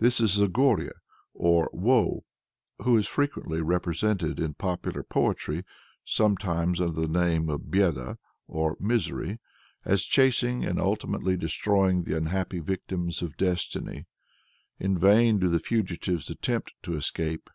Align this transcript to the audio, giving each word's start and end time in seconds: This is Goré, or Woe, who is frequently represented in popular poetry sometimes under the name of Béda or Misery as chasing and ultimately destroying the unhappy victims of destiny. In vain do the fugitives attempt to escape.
This 0.00 0.20
is 0.20 0.36
Goré, 0.36 0.90
or 1.32 1.70
Woe, 1.72 2.24
who 2.82 2.96
is 2.98 3.06
frequently 3.06 3.60
represented 3.60 4.40
in 4.40 4.54
popular 4.54 5.04
poetry 5.04 5.64
sometimes 6.04 6.80
under 6.80 7.00
the 7.00 7.06
name 7.06 7.48
of 7.48 7.70
Béda 7.70 8.18
or 8.48 8.76
Misery 8.80 9.38
as 9.84 10.02
chasing 10.02 10.64
and 10.64 10.80
ultimately 10.80 11.36
destroying 11.36 12.02
the 12.02 12.16
unhappy 12.16 12.58
victims 12.58 13.22
of 13.22 13.36
destiny. 13.36 14.06
In 14.80 14.98
vain 14.98 15.38
do 15.38 15.48
the 15.48 15.60
fugitives 15.60 16.28
attempt 16.30 16.72
to 16.82 16.96
escape. 16.96 17.48